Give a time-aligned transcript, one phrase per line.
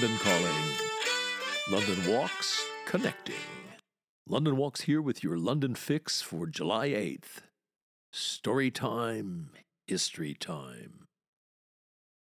[0.00, 0.64] London Calling.
[1.72, 3.34] London Walks Connecting.
[4.28, 7.42] London Walks here with your London fix for July 8th.
[8.12, 9.50] Story time,
[9.88, 11.06] history time.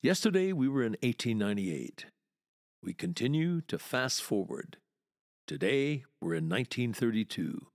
[0.04, 2.06] Yesterday we were in 1898.
[2.84, 4.78] We continue to fast forward.
[5.48, 7.66] Today we're in 1932.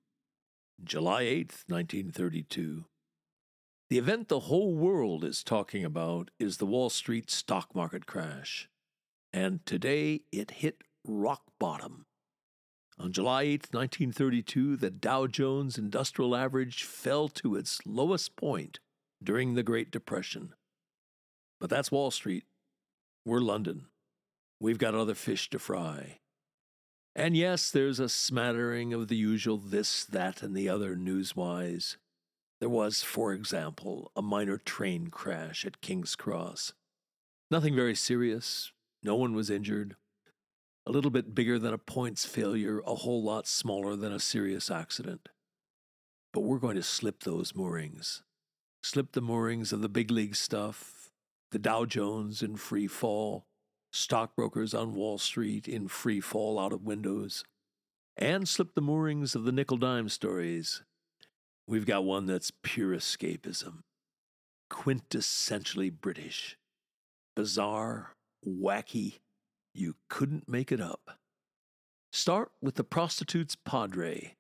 [0.85, 2.85] July 8th, 1932.
[3.89, 8.69] The event the whole world is talking about is the Wall Street stock market crash.
[9.33, 12.07] And today it hit rock bottom.
[12.99, 18.79] On July 8, 1932, the Dow Jones Industrial Average fell to its lowest point
[19.23, 20.53] during the Great Depression.
[21.61, 22.45] But that's Wall Street.
[23.25, 23.87] We're London.
[24.61, 26.19] We've got other fish to fry.
[27.15, 31.97] And yes, there's a smattering of the usual this, that, and the other newswise.
[32.61, 36.75] There was, for example, a minor train crash at King's Cross.
[37.51, 38.71] Nothing very serious,
[39.03, 39.97] no one was injured.
[40.87, 44.71] A little bit bigger than a points failure, a whole lot smaller than a serious
[44.71, 45.29] accident.
[46.33, 48.23] But we're going to slip those moorings.
[48.83, 51.11] Slip the moorings of the big league stuff,
[51.51, 53.47] the Dow Jones in free fall,
[53.93, 57.45] stockbrokers on Wall Street in free fall out of windows,
[58.17, 60.83] and slip the moorings of the nickel dime stories.
[61.67, 63.83] We've got one that's pure escapism,
[64.71, 66.57] quintessentially British,
[67.37, 68.15] bizarre,
[68.47, 69.19] wacky,
[69.75, 71.19] you couldn't make it up.
[72.13, 74.37] Start with the prostitute's padre,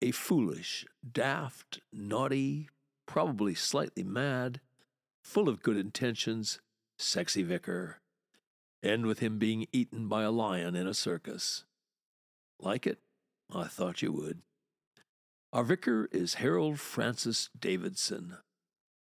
[0.00, 2.68] a foolish, daft, naughty,
[3.06, 4.60] probably slightly mad,
[5.22, 6.60] full of good intentions,
[6.98, 8.00] sexy vicar.
[8.82, 11.64] End with him being eaten by a lion in a circus.
[12.58, 12.98] Like it?
[13.52, 14.42] I thought you would.
[15.52, 18.38] Our vicar is Harold Francis Davidson,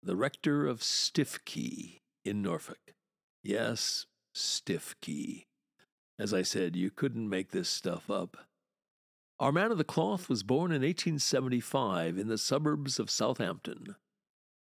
[0.02, 2.94] the rector of Stiffkey in Norfolk.
[3.42, 4.06] Yes,
[4.36, 5.46] Stiffkey.
[6.18, 8.36] As I said, you couldn't make this stuff up.
[9.40, 13.96] Our man of the cloth was born in 1875 in the suburbs of Southampton.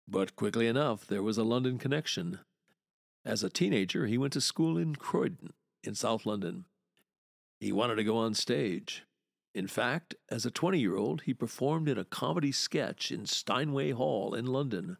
[0.06, 2.40] But quickly enough, there was a London connection.
[3.24, 6.66] As a teenager, he went to school in Croydon, in South London.
[7.58, 9.04] He wanted to go on stage.
[9.54, 13.92] In fact, as a 20 year old, he performed in a comedy sketch in Steinway
[13.92, 14.98] Hall in London.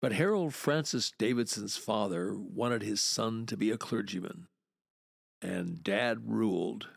[0.00, 4.48] But Harold Francis Davidson's father wanted his son to be a clergyman,
[5.42, 6.88] and Dad ruled.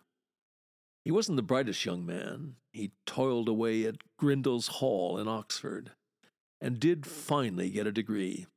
[1.03, 2.55] He wasn't the brightest young man.
[2.71, 5.91] He toiled away at Grindals Hall in Oxford,
[6.61, 8.47] and did finally get a degree.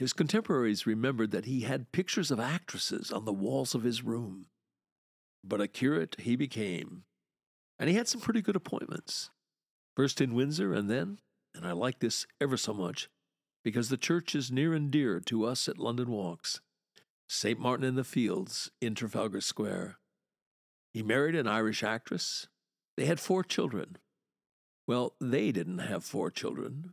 [0.00, 4.46] His contemporaries remembered that he had pictures of actresses on the walls of his room.
[5.44, 7.04] But a curate he became,
[7.78, 9.30] and he had some pretty good appointments.
[9.94, 11.20] First in Windsor, and then,
[11.54, 13.08] and I like this ever so much,
[13.64, 16.60] because the church is near and dear to us at London Walks.
[17.28, 17.58] St.
[17.58, 19.98] Martin in the Fields in Trafalgar Square.
[20.92, 22.48] He married an Irish actress.
[22.96, 23.96] They had four children.
[24.86, 26.92] Well, they didn't have four children.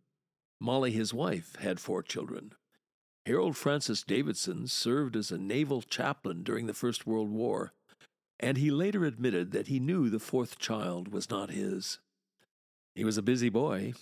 [0.59, 2.53] Molly, his wife, had four children.
[3.25, 7.74] Harold Francis Davidson served as a naval chaplain during the First World War,
[8.40, 12.00] and he later admitted that he knew the fourth child was not his.
[12.96, 13.94] He was a busy boy,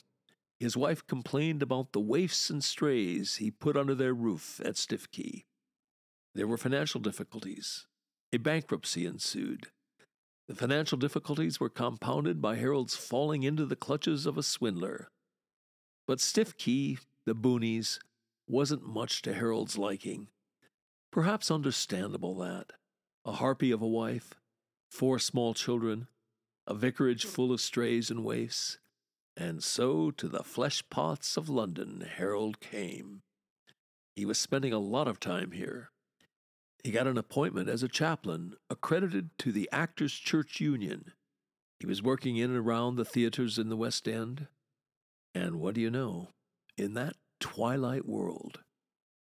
[0.59, 5.45] his wife complained about the waifs and strays he put under their roof at Stiffkey.
[6.33, 7.85] There were financial difficulties.
[8.33, 9.67] A bankruptcy ensued.
[10.47, 15.09] The financial difficulties were compounded by Harold's falling into the clutches of a swindler.
[16.07, 17.99] But Stiffkey, the boonies,
[18.47, 20.27] wasn't much to Harold's liking.
[21.11, 22.71] Perhaps understandable that.
[23.25, 24.33] A harpy of a wife,
[24.89, 26.07] four small children,
[26.65, 28.77] a vicarage full of strays and waifs,
[29.37, 33.21] and so to the flesh pots of London Harold came.
[34.15, 35.91] He was spending a lot of time here.
[36.83, 41.11] He got an appointment as a chaplain, accredited to the Actors' Church Union.
[41.79, 44.47] He was working in and around the theaters in the West End.
[45.35, 46.29] And what do you know?
[46.75, 48.61] In that twilight world,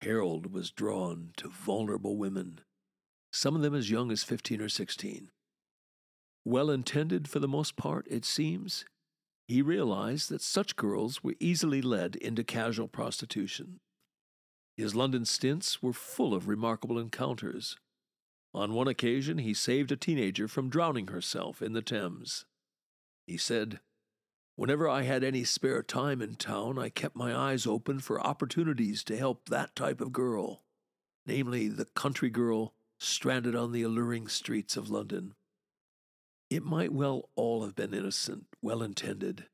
[0.00, 2.60] Harold was drawn to vulnerable women,
[3.32, 5.30] some of them as young as 15 or 16.
[6.44, 8.84] Well intended for the most part, it seems,
[9.48, 13.80] he realized that such girls were easily led into casual prostitution.
[14.76, 17.76] His London stints were full of remarkable encounters.
[18.54, 22.44] On one occasion, he saved a teenager from drowning herself in the Thames.
[23.26, 23.80] He said,
[24.56, 29.02] Whenever I had any spare time in town, I kept my eyes open for opportunities
[29.04, 30.62] to help that type of girl,
[31.26, 35.34] namely the country girl stranded on the alluring streets of London.
[36.52, 39.46] It might well all have been innocent, well intended,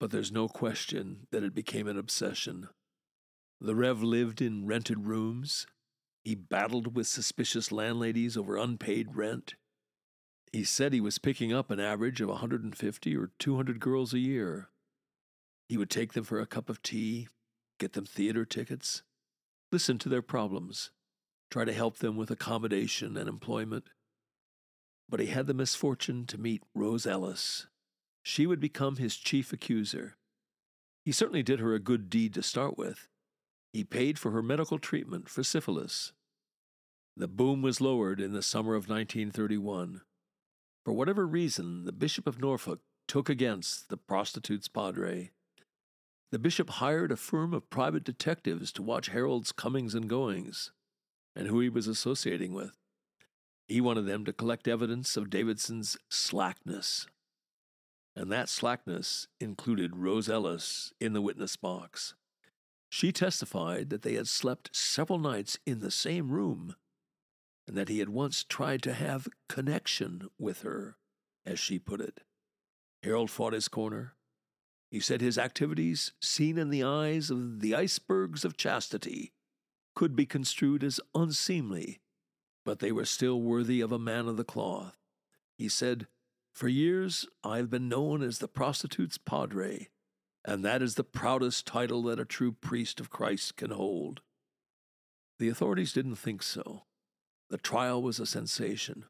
[0.00, 2.68] but there's no question that it became an obsession.
[3.60, 5.68] The Rev lived in rented rooms.
[6.24, 9.54] He battled with suspicious landladies over unpaid rent.
[10.52, 14.70] He said he was picking up an average of 150 or 200 girls a year.
[15.68, 17.28] He would take them for a cup of tea,
[17.78, 19.04] get them theater tickets,
[19.70, 20.90] listen to their problems,
[21.52, 23.84] try to help them with accommodation and employment.
[25.10, 27.66] But he had the misfortune to meet Rose Ellis.
[28.22, 30.16] She would become his chief accuser.
[31.04, 33.08] He certainly did her a good deed to start with.
[33.72, 36.12] He paid for her medical treatment for syphilis.
[37.16, 40.02] The boom was lowered in the summer of 1931.
[40.84, 45.32] For whatever reason, the Bishop of Norfolk took against the prostitute's padre.
[46.30, 50.70] The bishop hired a firm of private detectives to watch Harold's comings and goings
[51.34, 52.79] and who he was associating with.
[53.70, 57.06] He wanted them to collect evidence of Davidson's slackness.
[58.16, 62.14] And that slackness included Rose Ellis in the witness box.
[62.88, 66.74] She testified that they had slept several nights in the same room
[67.68, 70.96] and that he had once tried to have connection with her,
[71.46, 72.22] as she put it.
[73.04, 74.14] Harold fought his corner.
[74.90, 79.30] He said his activities, seen in the eyes of the icebergs of chastity,
[79.94, 82.00] could be construed as unseemly,
[82.64, 84.96] but they were still worthy of a man of the cloth.
[85.56, 86.06] He said,
[86.52, 89.88] For years I have been known as the prostitute's padre,
[90.44, 94.20] and that is the proudest title that a true priest of Christ can hold.
[95.38, 96.82] The authorities didn't think so.
[97.48, 99.06] The trial was a sensation.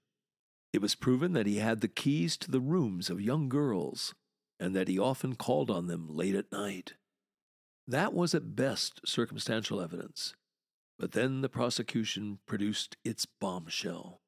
[0.73, 4.14] It was proven that he had the keys to the rooms of young girls
[4.58, 6.94] and that he often called on them late at night.
[7.88, 10.35] That was at best circumstantial evidence.
[11.00, 14.20] But then the prosecution produced its bombshell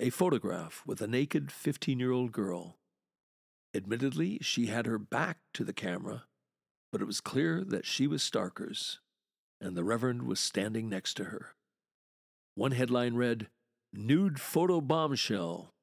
[0.00, 2.78] a photograph with a naked 15 year old girl.
[3.74, 6.24] Admittedly, she had her back to the camera,
[6.90, 8.98] but it was clear that she was Starker's,
[9.60, 11.54] and the Reverend was standing next to her.
[12.54, 13.48] One headline read,
[13.92, 15.74] Nude Photo Bombshell.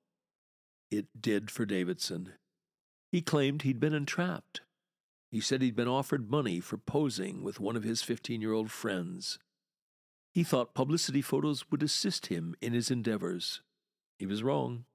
[0.89, 2.33] It did for Davidson.
[3.11, 4.61] He claimed he'd been entrapped.
[5.31, 8.71] He said he'd been offered money for posing with one of his 15 year old
[8.71, 9.37] friends.
[10.37, 13.61] He thought publicity photos would assist him in his endeavors.
[14.19, 14.85] He was wrong.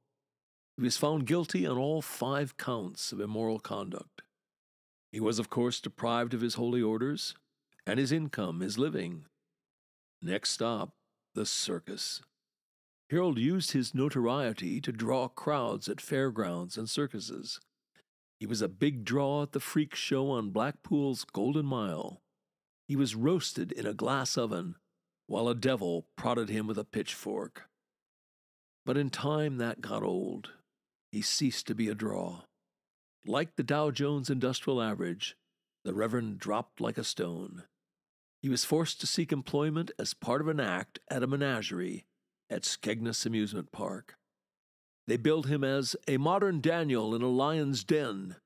[0.77, 4.23] He was found guilty on all five counts of immoral conduct.
[5.11, 7.35] He was, of course, deprived of his holy orders
[7.85, 9.25] and his income, his living.
[10.23, 10.95] Next stop,
[11.35, 12.23] the circus.
[13.11, 17.59] Harold used his notoriety to draw crowds at fairgrounds and circuses.
[18.39, 22.23] He was a big draw at the freak show on Blackpool's Golden Mile.
[22.87, 24.77] He was roasted in a glass oven
[25.33, 27.63] while a devil prodded him with a pitchfork.
[28.85, 30.51] But in time that got old.
[31.11, 32.43] He ceased to be a draw.
[33.25, 35.39] Like the Dow Jones Industrial Average,
[35.87, 37.63] the Reverend dropped like a stone.
[38.43, 42.05] He was forced to seek employment as part of an act at a menagerie
[42.51, 44.17] at Skegness Amusement Park.
[45.07, 48.37] They billed him as a modern Daniel in a lion's den.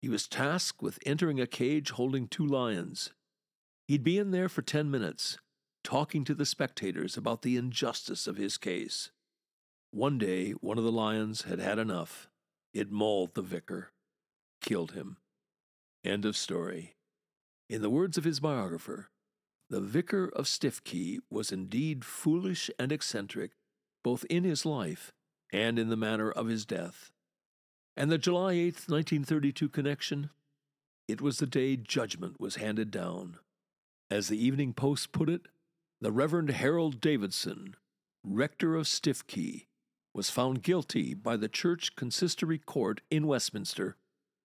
[0.00, 3.10] He was tasked with entering a cage holding two lions.
[3.88, 5.38] He'd be in there for ten minutes,
[5.84, 9.10] talking to the spectators about the injustice of his case.
[9.90, 12.28] One day, one of the lions had had enough.
[12.72, 13.92] It mauled the vicar,
[14.60, 15.18] killed him.
[16.04, 16.94] End of story.
[17.68, 19.10] In the words of his biographer,
[19.70, 23.52] the vicar of Stiffkey was indeed foolish and eccentric,
[24.02, 25.12] both in his life
[25.52, 27.10] and in the manner of his death.
[27.96, 30.30] And the July 8, 1932 connection?
[31.08, 33.38] It was the day judgment was handed down.
[34.10, 35.48] As the Evening Post put it,
[36.02, 37.76] the Reverend Harold Davidson,
[38.24, 39.66] rector of Stiffkey,
[40.12, 43.96] was found guilty by the Church Consistory Court in Westminster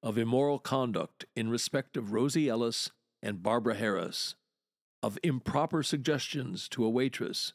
[0.04, 2.92] of immoral conduct in respect of Rosie Ellis
[3.24, 4.36] and Barbara Harris
[5.02, 7.54] of improper suggestions to a waitress,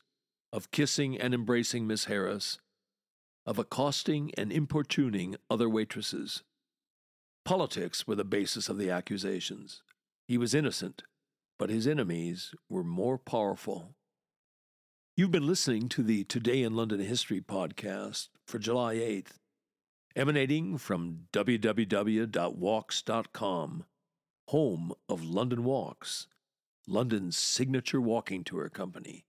[0.52, 2.58] of kissing and embracing Miss Harris,
[3.46, 6.42] of accosting and importuning other waitresses.
[7.44, 9.82] Politics were the basis of the accusations.
[10.26, 11.04] He was innocent,
[11.58, 13.94] but his enemies were more powerful.
[15.16, 19.38] You've been listening to the Today in London History podcast for July 8th,
[20.16, 22.24] emanating from www.walks.com,
[24.48, 26.26] home of London Walks
[26.86, 29.24] London's signature walking tour company,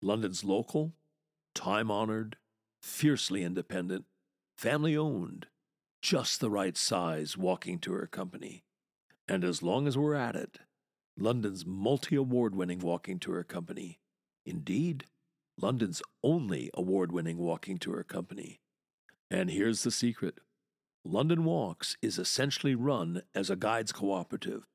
[0.00, 0.94] London's local,
[1.54, 2.36] time honored,
[2.80, 4.06] fiercely independent,
[4.56, 5.46] family owned,
[6.00, 8.64] just the right size walking tour company.
[9.28, 10.60] And as long as we're at it,
[11.18, 13.98] London's multi award winning walking tour company.
[14.44, 15.04] Indeed,
[15.58, 18.60] London's only award winning walking tour company.
[19.30, 20.40] And here's the secret
[21.04, 24.66] London Walks is essentially run as a guides cooperative.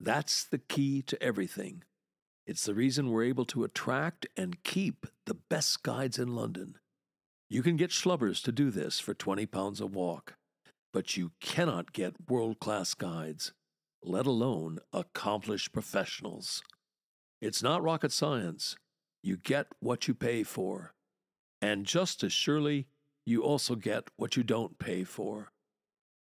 [0.00, 1.84] That's the key to everything.
[2.46, 6.78] It's the reason we're able to attract and keep the best guides in London.
[7.48, 10.34] You can get schlubbers to do this for 20 pounds a walk,
[10.92, 13.52] but you cannot get world class guides,
[14.02, 16.62] let alone accomplished professionals.
[17.40, 18.76] It's not rocket science.
[19.22, 20.94] You get what you pay for.
[21.60, 22.86] And just as surely,
[23.24, 25.52] you also get what you don't pay for.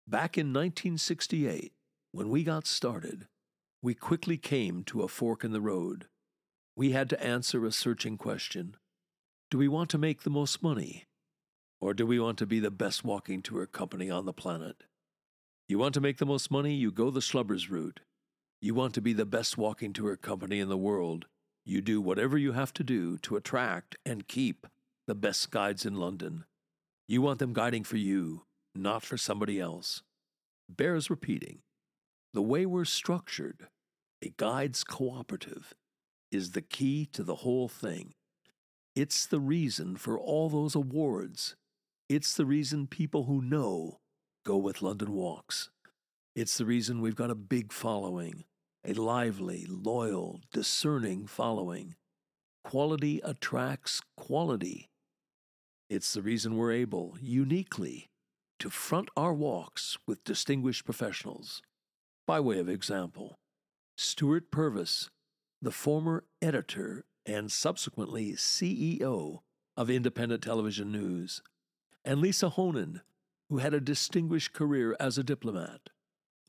[0.07, 1.73] Back in 1968,
[2.11, 3.27] when we got started,
[3.81, 6.07] we quickly came to a fork in the road.
[6.75, 8.75] We had to answer a searching question
[9.51, 11.05] Do we want to make the most money?
[11.79, 14.83] Or do we want to be the best walking tour company on the planet?
[15.67, 17.99] You want to make the most money, you go the Schlubbers route.
[18.61, 21.25] You want to be the best walking tour company in the world,
[21.65, 24.65] you do whatever you have to do to attract and keep
[25.07, 26.45] the best guides in London.
[27.09, 28.43] You want them guiding for you,
[28.73, 30.01] not for somebody else.
[30.69, 31.59] Bears repeating.
[32.33, 33.67] The way we're structured,
[34.21, 35.73] a guides cooperative,
[36.31, 38.13] is the key to the whole thing.
[38.95, 41.57] It's the reason for all those awards.
[42.07, 43.99] It's the reason people who know
[44.47, 45.69] go with London Walks.
[46.33, 48.45] It's the reason we've got a big following,
[48.85, 51.95] a lively, loyal, discerning following.
[52.63, 54.87] Quality attracts quality.
[55.89, 58.07] It's the reason we're able, uniquely,
[58.59, 61.61] to front our walks with distinguished professionals.
[62.25, 63.35] By way of example,
[63.97, 65.09] Stewart Purvis,
[65.61, 69.39] the former editor and subsequently CEO
[69.75, 71.41] of Independent Television News,
[72.05, 73.01] and Lisa Honan,
[73.49, 75.89] who had a distinguished career as a diplomat.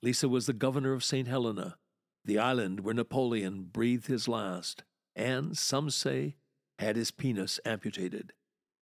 [0.02, 1.28] Lisa was the governor of St.
[1.28, 1.76] Helena,
[2.24, 4.84] the island where Napoleon breathed his last,
[5.16, 6.36] and, some say,
[6.78, 8.32] had his penis amputated.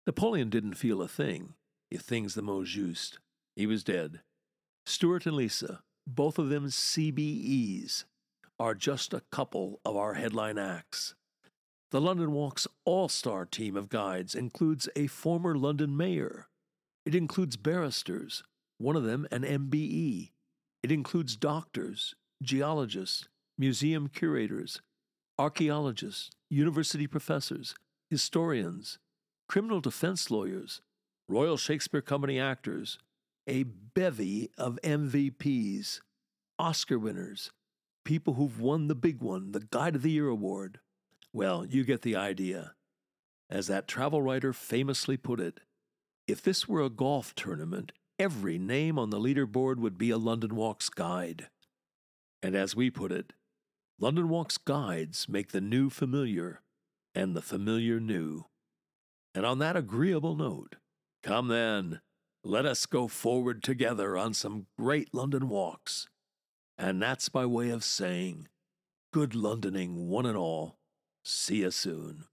[0.06, 1.54] Napoleon didn't feel a thing,
[1.90, 3.18] if things the mot juste.
[3.56, 4.20] He was dead.
[4.86, 8.04] Stewart and Lisa, both of them CBEs,
[8.58, 11.14] are just a couple of our headline acts.
[11.90, 16.47] The London Walk's all star team of guides includes a former London mayor.
[17.08, 18.42] It includes barristers,
[18.76, 20.32] one of them an MBE.
[20.82, 24.82] It includes doctors, geologists, museum curators,
[25.38, 27.74] archaeologists, university professors,
[28.10, 28.98] historians,
[29.48, 30.82] criminal defense lawyers,
[31.30, 32.98] Royal Shakespeare Company actors,
[33.46, 36.00] a bevy of MVPs,
[36.58, 37.50] Oscar winners,
[38.04, 40.80] people who've won the big one, the Guide of the Year award.
[41.32, 42.74] Well, you get the idea.
[43.48, 45.60] As that travel writer famously put it,
[46.28, 50.54] if this were a golf tournament, every name on the leaderboard would be a London
[50.54, 51.48] Walks guide.
[52.42, 53.32] And as we put it,
[53.98, 56.60] London Walks guides make the new familiar
[57.14, 58.44] and the familiar new.
[59.34, 60.76] And on that agreeable note,
[61.22, 62.00] come then,
[62.44, 66.08] let us go forward together on some great London walks.
[66.76, 68.48] And that's by way of saying,
[69.12, 70.76] good Londoning, one and all.
[71.24, 72.26] See you soon.